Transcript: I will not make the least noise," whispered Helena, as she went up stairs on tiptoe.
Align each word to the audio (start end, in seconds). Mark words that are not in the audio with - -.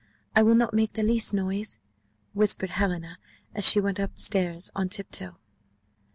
I 0.35 0.41
will 0.41 0.55
not 0.55 0.73
make 0.73 0.93
the 0.93 1.03
least 1.03 1.31
noise," 1.31 1.79
whispered 2.33 2.71
Helena, 2.71 3.19
as 3.53 3.69
she 3.69 3.79
went 3.79 3.99
up 3.99 4.17
stairs 4.17 4.71
on 4.75 4.89
tiptoe. 4.89 5.37